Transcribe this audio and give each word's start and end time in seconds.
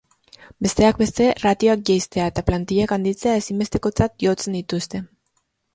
Besteak 0.67 1.01
beste, 1.01 1.27
ratioak 1.43 1.85
jaistea 1.93 2.27
eta 2.33 2.45
plantillak 2.49 2.97
handitzea 2.99 3.39
ezinbestekotzat 3.45 4.19
jotzen 4.29 4.63
dituzte. 4.63 5.07